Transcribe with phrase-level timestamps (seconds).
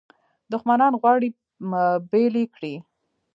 [0.51, 1.29] دښمنان غواړي
[2.11, 2.73] بیل یې کړي.